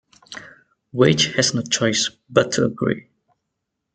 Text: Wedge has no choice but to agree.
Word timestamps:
Wedge 0.93 1.35
has 1.35 1.53
no 1.53 1.61
choice 1.61 2.09
but 2.27 2.53
to 2.53 2.65
agree. 2.65 3.11